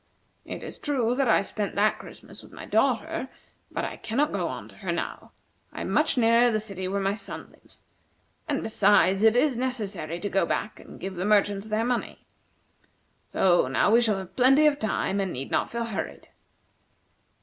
It 0.45 0.63
is 0.63 0.79
true 0.79 1.13
that 1.13 1.27
I 1.27 1.43
spent 1.43 1.75
that 1.75 1.99
Christmas 1.99 2.41
with 2.41 2.51
my 2.51 2.65
daughter, 2.65 3.29
but 3.69 3.85
I 3.85 3.97
cannot 3.97 4.31
go 4.31 4.47
on 4.47 4.67
to 4.69 4.77
her 4.77 4.91
now. 4.91 5.31
I 5.71 5.81
am 5.81 5.91
much 5.91 6.17
nearer 6.17 6.49
the 6.49 6.59
city 6.59 6.87
where 6.87 6.99
my 6.99 7.13
son 7.13 7.51
lives; 7.51 7.83
and, 8.49 8.63
besides, 8.63 9.21
it 9.21 9.35
is 9.35 9.59
necessary 9.59 10.19
to 10.19 10.27
go 10.27 10.43
back, 10.43 10.79
and 10.79 10.99
give 10.99 11.17
the 11.17 11.23
merchants 11.25 11.67
their 11.67 11.85
money. 11.85 12.25
So 13.29 13.67
now 13.67 13.91
we 13.91 14.01
shall 14.01 14.17
have 14.17 14.35
plenty 14.35 14.65
of 14.65 14.79
time, 14.79 15.19
and 15.19 15.31
need 15.31 15.51
not 15.51 15.69
feel 15.71 15.85
hurried." 15.85 16.29